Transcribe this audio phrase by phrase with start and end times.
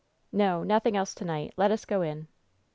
[0.31, 1.53] "No; nothing else to night.
[1.57, 2.27] Let us go in."